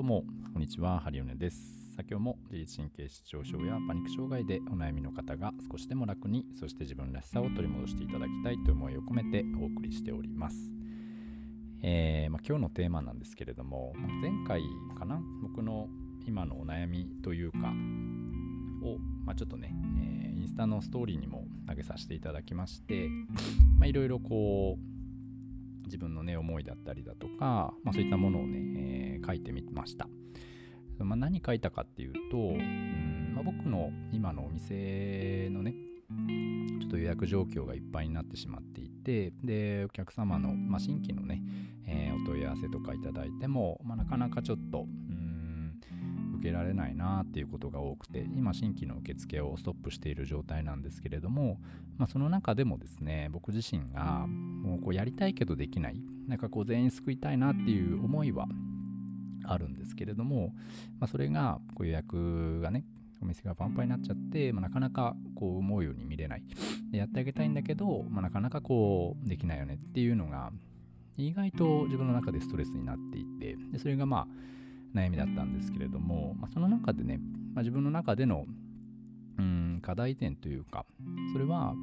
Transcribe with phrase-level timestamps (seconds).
[0.00, 1.94] どうも、こんにちは、ハリオネです。
[1.94, 10.56] 先ほども自律神経失調症やパニック障害でお悩みの方が少しでも楽に、そして自分らしさを取り戻していただきたいという思いを込めてお送りしております。
[11.82, 13.92] えー、まあ、今日のテーマなんですけれども、
[14.22, 14.62] 前回
[14.98, 15.90] かな、僕の
[16.26, 18.96] 今のお悩みというか、を、
[19.26, 23.10] まあ、ちょっとね、えー、インスタのストーリーにも投げさせていただきまして、
[23.84, 24.89] いろいろこう、
[25.90, 30.08] 自分のね思いだったりだとか、まあ、そういったものをね、えー、書いてみました、
[30.98, 35.74] まあ、何書いたかっていうと、うんまあ、僕の今のお店のね
[36.80, 41.42] ちょっと予約状況がいっぱいになってしまっていてでお客様の、まあ、新規のね、
[41.86, 44.86] えー、お問い合わせとかいただいても、まあ、なかなかちょっと
[46.40, 51.58] 受けられないなっていうことが多くて今新規の受付をストップしている状態なんですけれども、
[51.98, 58.46] まあ、その中でもですね僕自身がもうこうやりたいけどできないなんかこう全員救いたいなっていう思いは
[59.44, 60.54] あるんですけれども、
[60.98, 62.84] まあ、それがこう予約がね
[63.22, 66.42] お店がパンパンになっちゃって、まあ、なかなかこう思うように見れない。
[66.90, 70.50] でやってあげたいんだけど、まあ、なかなかこうできないよねっていうのが
[71.18, 74.26] 意外と自分の中でストレスになっていてでそれがまあ
[74.94, 77.18] 悩みだったんですけれども、まあ、その中でね、
[77.54, 78.46] まあ、自分の中での
[79.38, 80.84] うん課題点というか
[81.32, 81.74] それは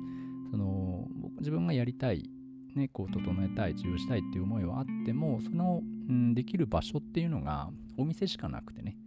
[0.52, 1.08] その
[1.40, 2.30] 自分がやりたい、
[2.76, 8.98] ね、こう整えたい治療したいっていう思いはあってもその、うん、できる場所っていうのがお店しかなくてね。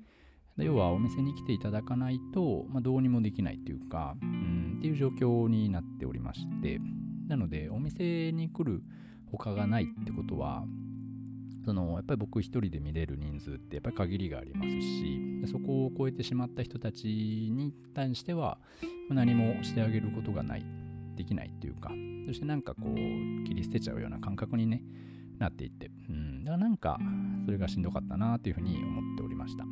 [0.57, 6.81] 要はお店に来ていただかないと、まあ、どうにもできないっていうか、うん、っていう状況になっておりまして。
[7.31, 8.83] なのでお店に来る
[9.31, 10.65] 他がないってことは
[11.65, 18.59] そのやっぱり僕一人で見れる人数ってやっぱり限りがありますしそこを超えてしまった人たちに対しては
[19.11, 20.65] 何もしてあげることがない
[21.17, 21.91] できないっていうか
[22.27, 22.95] そしてなんかこう
[23.45, 24.83] 切り捨てちゃうような感覚に、ね、
[25.39, 26.99] なっていって、うん、だからなんか
[27.45, 29.65] それがしんどかったなというふうに思っておりました。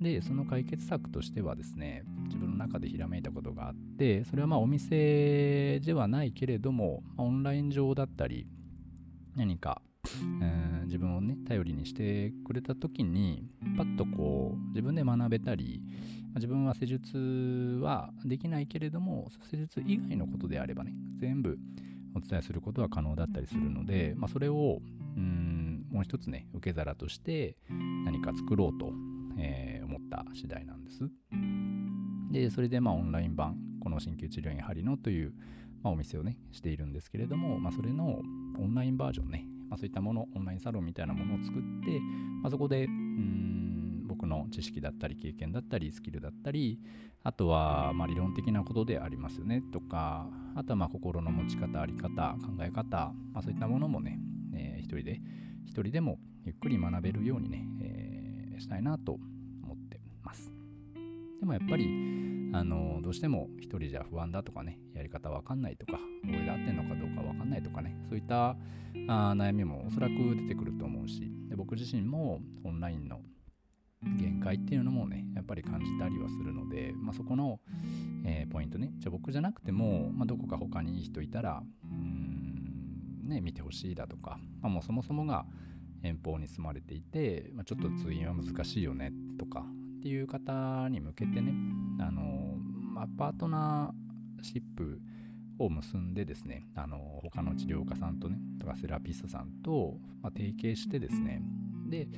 [0.00, 8.46] でその解決策としてはですね自分の中でひらめいたことがあってそれはまあお店ではないけれどもオンライン上だったり
[9.34, 9.82] 何か
[10.40, 13.44] えー、自分をね頼りにしてくれた時に
[13.76, 15.82] パッとこう自分で学べたり
[16.34, 21.58] 自分は施術はできないけれども施術以外のことであればね全部
[22.16, 24.80] お伝えすることは可能だったりするので、まあ、それを
[25.16, 27.56] うんもう一つね受け皿として
[28.04, 28.92] 何か作ろうと、
[29.38, 31.08] えー、思った次第なんです。
[32.30, 35.32] でそれでまあオンライン版この鍼灸治療院ハリノという、
[35.82, 38.20] まあ、お店をねしているんですけれども、まあ、それの
[38.58, 42.00] オンラインバージョンねまあ、そういったものオンラインサロンみたいなものを作って、
[42.42, 46.80] まあ、そこでうん僕の知識だったり経験だったりスキルだったり
[47.22, 54.18] あとはま理論的なことでありますよねとかあとはま心の持ち方あり方考え方、まあ、そういったものもね、
[54.54, 55.20] えー、一人で
[55.66, 59.18] 一人でもゆっくり学べるようにね、えー、したいなと
[59.62, 60.50] 思ってます。
[61.40, 61.84] でもやっぱり
[62.52, 68.56] あのどうしても一人じゃ不安だとかねやり方わかんないとか俺で合ってんのかどうかわかんないとかねそういったあ
[69.36, 73.20] 悩みもおそらく出てくると思うしで僕自身もオンラインの
[74.16, 77.58] 限界っていうのもねやっぱり感じたりはするので、まあ、そこの、
[78.24, 81.62] えー、ポイントねじゃあ僕じゃなくても、まあ、どこか他にいい人いたら
[83.24, 85.46] ね見てほしいだとか、まあ、もうそもそもが
[86.02, 89.64] 遠方に住まれていて、まあ、ちょっと通院は難しいよねとか
[89.98, 91.52] っていう方に向けてね
[92.00, 92.56] あの
[92.94, 95.00] まあ、パートナーシップ
[95.58, 101.42] を結んでですね、あの他の治療家さんとね、とかセラピストさんと、まあ、提携してですね、
[101.88, 102.08] で、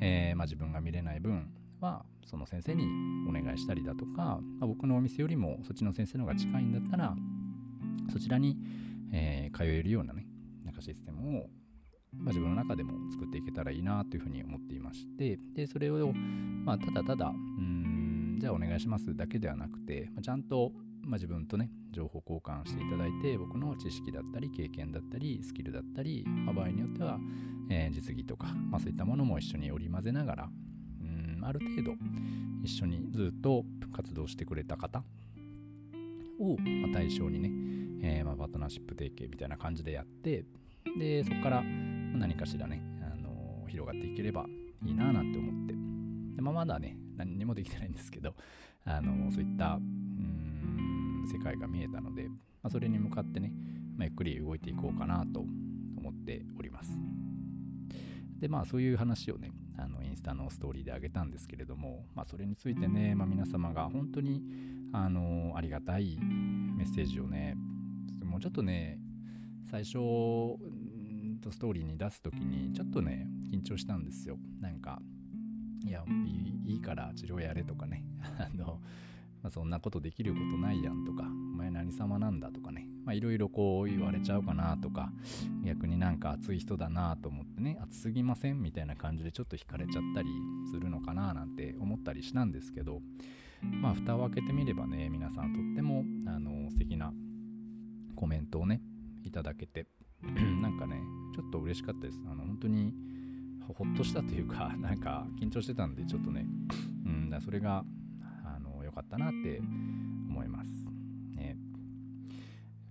[0.00, 1.50] えー、まあ、自分が見れない分
[1.80, 2.84] は、その先生に
[3.28, 7.14] お願いしたりだとか、まあ、僕のお店よりもそっちの先生の方が近いんだったら、
[8.12, 8.56] そちらに、
[9.12, 10.26] えー、通えるようなね、
[10.64, 11.46] なんかシステムを、
[12.16, 17.87] まあ、自分の中でも作っていけたらいいなというふうに思っていまして、で、それを、まあ、ただただ、うん
[18.38, 20.72] じゃあお願いしますだけではなくて、まあ、ちゃんと、
[21.02, 27.18] まあ、自分とね情報交換していただいて僕の知識だったり経験だったりスキルだったり、まあ、場合によっては、
[27.70, 30.48] えー、実技とか、まあ、そういったものも一緒に織り交ぜながら
[31.00, 31.94] うんある程度
[32.62, 33.64] 一緒にずっと
[33.94, 35.02] 活動してくれた方
[36.38, 37.50] を、ま、対象にね、
[38.02, 40.44] えー、ま、パートナーシップ提携みたいな感じでやって
[40.96, 44.46] でそこから何かしらね、あの、広がっていければ
[44.84, 45.74] いいななんて思って。
[46.36, 48.34] で、まあ、まだね何にもできてないんですけど、
[48.84, 52.36] あのそういったうん世界が見えたので、ま
[52.68, 53.52] あ、それに向かってね、
[53.96, 56.90] まあ、ゆっくり動いていこうかなと思っております。
[58.38, 64.42] でまあそういう話をねあのインスタのストーリーであげたんですけれども、まあ、それについてね、まあ、皆様が本当に
[64.92, 67.56] あのありがたいメッセージをね
[68.24, 68.98] もうちょっとね
[69.70, 69.92] 最初
[71.50, 75.00] ストーリーに出す時にちょっとね緊張したんですよなんか
[75.88, 76.04] いや
[76.66, 78.04] いいから治療やれとかね。
[78.38, 78.80] あの、
[79.42, 81.24] まあ、そんなことできることないやんとか。
[81.24, 81.26] お
[81.56, 82.88] 前何様なんだとかね。
[83.10, 85.10] いろいろこう言われちゃうかなとか。
[85.64, 87.78] 逆になんか熱い人だなと思ってね。
[87.80, 90.28] 熱すぎませんみたいな感じでちょっと惹かれちゃったり
[90.70, 93.00] するのかななんて思ったりしたんですけど。
[93.62, 97.12] まあ蓋を開けてみればね皆さんとってもあの素敵な
[98.14, 98.80] コメントをね
[99.24, 99.86] いただけて。
[100.60, 101.00] なんかね
[101.34, 102.22] ちょっと嬉しかったです。
[102.26, 102.92] あの本当に
[103.74, 106.46] ほっとしたというかなんか緊張してたんでちょっとね。
[107.06, 107.84] うんだそれが
[108.88, 110.70] 良かったなって思います。
[111.34, 111.56] ね。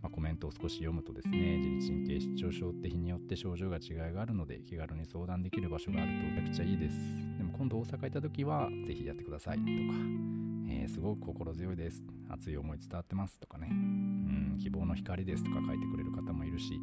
[0.01, 6.95] まあ、コメントを少し読むとですね自律神経失調症って日によって症状が違いがあるので気軽に相談できる場所があるとめちゃくちゃいいです。
[7.37, 9.71] でも今度大阪行った時は是非やってくださいとか。
[10.69, 12.03] えー、すごく心強いです。
[12.29, 13.69] 熱い思い伝わってますとかね。
[13.71, 16.79] うん、希望の光ですとか書いてくれる方もいるし、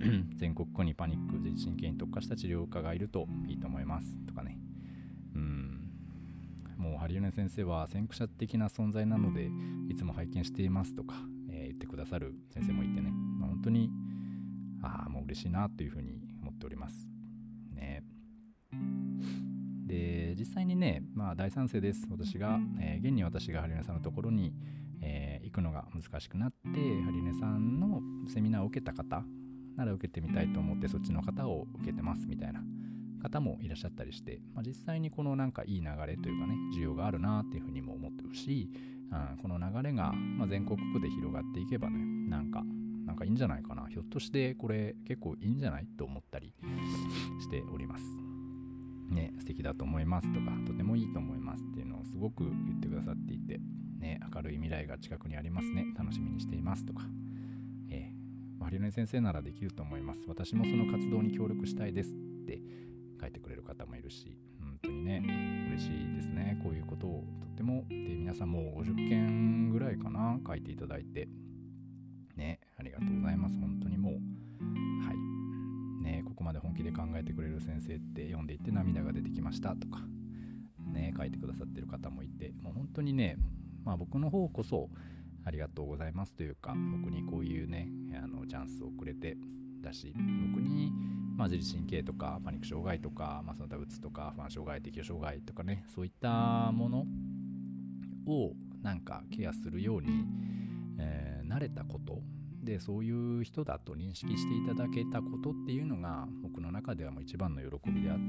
[0.36, 4.58] 全国区にパニック、自律神経に特化した治療家がいるといいと思いますとかね。
[5.34, 5.90] うん、
[6.78, 9.50] もうハリウネ先生は先駆者的な存在なので、
[9.88, 11.14] いつも拝見していますとか、
[11.50, 13.90] えー、言ってくださる先生もいてね、まあ、本当に、
[14.82, 17.08] ああ、もう嬉しいなというふうに思っております。
[17.74, 18.02] ね。
[19.86, 22.06] で実際にね、まあ、大賛成です。
[22.10, 24.54] 私が、えー、現に私がハリネさんのところに、
[25.02, 28.00] えー、行くのが難しくなって、ハリネさんの
[28.32, 29.24] セミナーを受けた方
[29.80, 32.62] なら受けてみたいと思って、そっちの方を受けてますみたいな
[33.22, 38.70] 方もいらっしゃったりして、まあ、実際にこのなんかいい流れというかね、需要があるなっていうふうにも思ってるし、
[39.10, 41.98] うん、この流れが、ま、全国区で広がっていけばね、
[42.28, 42.62] なんか
[43.06, 43.86] なんかいいんじゃないかな。
[43.88, 46.54] ひょっとしてこれ結構いいんじゃないと思ったり
[47.40, 48.04] しております。
[49.08, 53.58] ね、素敵だと思いますとか、とてもいいと思いますっていうのをすごく言ってくださっていて、
[53.98, 57.02] ね、明るい未来が近くにありますね、楽しみにしていますとか、
[58.70, 60.20] ハリネ先生ならできると思います。
[60.28, 62.14] 私もその活動に協力したいですっ
[62.46, 62.60] て
[63.20, 65.24] 書いてくれる方もいるし、本当にね、
[65.72, 66.56] 嬉しいですね。
[66.62, 71.28] こういうことをとっても、で、皆さんもう50件ぐらいかな、書いていただいて、
[72.36, 73.58] ね、ありがとうございます。
[73.58, 75.14] 本当にもう、は
[76.00, 76.04] い。
[76.04, 79.98] ね、ここまで本気で考えてくれる先生って読んでいって涙が出てきましたとか、
[80.78, 83.36] ね、書いてくださってる方もいて、もう本当にね、
[83.84, 84.90] まあ僕の方こそ
[85.50, 86.32] ありがとうございます。
[86.34, 89.36] というか、僕にこういうね、あのチャンスをくれて
[89.82, 90.92] だし、僕に、
[91.36, 97.06] まあ、自律神経とかパニック障害とか、まあ、その他うつとか不安障害適応障害とかねそういったもの
[98.26, 98.52] を
[98.82, 100.26] なんかケアするように、
[100.98, 102.20] えー、慣れたこと
[102.62, 108.26] でそういう人だと認識していただけたことっていうのが僕の中ではもう一番の喜びであって、う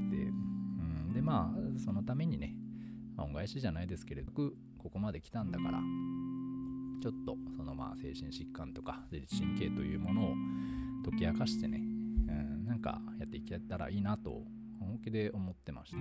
[1.10, 2.54] ん、でまあそのためにね、
[3.14, 4.52] まあ、恩返しじゃないですけれどこ
[4.90, 5.80] こまで来たんだから
[7.02, 10.34] ちょっとそのまあ精神疾患とか自律神経というものを
[11.10, 11.80] 解き明かしてね、う
[12.30, 14.42] ん、なんかやっていけたらいいなと
[14.78, 15.98] 本気で思ってまして。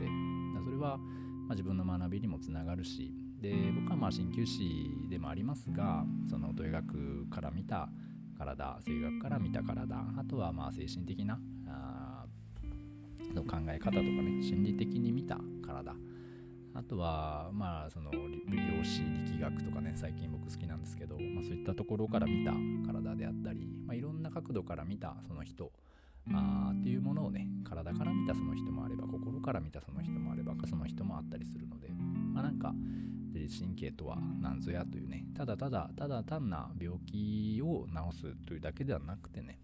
[0.63, 7.89] それは、ま、自分の学びにもつながるしで僕はまあ鍼灸師でもありますがその土医学から見た
[8.38, 12.25] 体性学から見た体あとはまあ精神的なあ
[13.33, 15.94] の考え方とかね心理的に見た体
[16.73, 22.53] あとはまあその量子力学とかね最近僕好きなんですけど、まあ、そういったところから見た
[22.85, 25.71] 体であったり、まあ、いろんな角度から見たその人
[26.31, 31.90] あっていうものをね体から見たその人もあれば心から見たその人もあればその人もあったりするので
[32.33, 32.73] まあなんか
[33.28, 39.59] 自律神経とは何ぞやというねただただただ単な病気を治すというだけではなくてね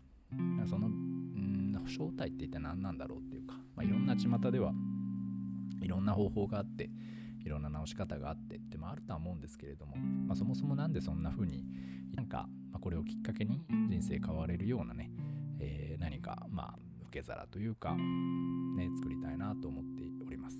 [0.68, 4.74] そのん正体って一体何なんだろうっていうか、まあ、いろんな巷では
[5.82, 6.90] いろんな方法があって
[7.48, 11.64] いろんな治し方があってってもあるとは思うんですけれども、まあ、そもそも何でそんな風に
[12.14, 15.12] なんか、ま、これをきっかけに人生変われるようなね、
[15.60, 20.58] えー、何かまあ受け皿というかね作りたいなと思っております。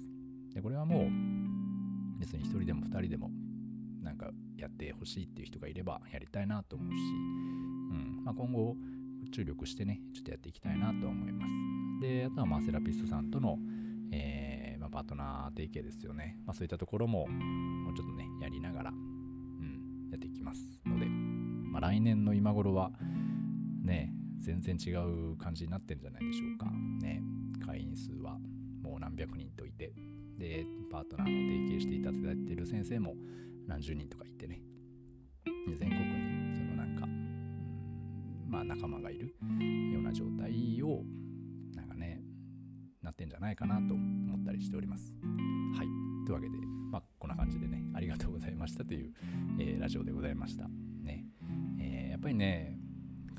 [0.54, 3.30] でこれはもう別に1人でも2人でも
[4.02, 8.76] なんかやってほしいっていう人がいればやりたいなと思うし、うんまあ、今後
[9.34, 11.52] 注力してねちょっとやっていきたいなと思います。
[12.02, 13.58] であとはまあセラピストさんとの、
[14.14, 22.92] えーまあ、パートナー提携ですよね、まあ、そういったところももうちょっとねやりながら、うん、やっていきますので、まあ、来年の今頃は
[23.84, 26.66] ね全然違う感じになってるんじゃないでしょうか。
[27.02, 27.22] ね
[27.66, 28.38] 会員数は
[28.82, 29.92] もう何百人といて
[30.38, 33.16] でパートナーの提携していただいてる先生も
[33.68, 34.62] 何十人とかいてね。
[35.78, 39.36] 全国にそのなんか、うん、まあ仲間がいる
[39.92, 41.04] ような状態を
[43.08, 45.14] なってんじゃないかなと思ったりしております。
[45.78, 45.88] はい。
[46.26, 46.58] というわけで
[46.92, 49.14] まあこんな感じでねありがとうございましたという、
[49.60, 50.68] えー、ラジオでございました。
[50.68, 51.26] ね、
[51.80, 52.78] えー、やっぱりね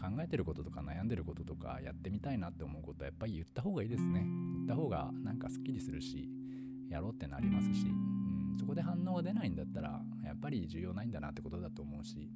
[0.00, 4.24] 考えてることとか悩んでることとかやってみたいなって思うことはやっぱり言った方がいいですね。
[4.24, 6.30] 言った方がなんかすっきりするし
[6.88, 12.30] やろうってなりますし、うん、そこで反応が出ないんだったらやっぱり重要ないんだなってことだと思うし。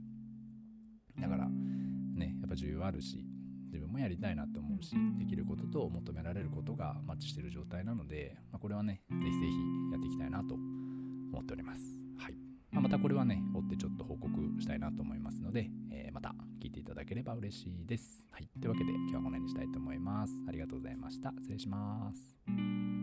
[1.18, 3.24] だからねやっぱ重要あるし
[3.72, 9.52] 自分もやりたいなと思うしできることと求められることがマッチしている状態なので、まあ、これはねぜひぜひ
[9.92, 11.80] やっていきたいなと思っております。
[12.18, 12.34] はい
[12.70, 18.26] まあ、またこれはね追ってちょっと報告したいなと思いますので、えー、また聞いていただければ嬉しいです。
[18.30, 20.32] はい、というわけで今日はこの辺にしたいと思います。
[20.48, 21.32] ありがとうございました。
[21.40, 23.01] 失礼します。